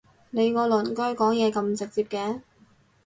[0.31, 2.41] 你個鄰居講嘢咁直接嘅？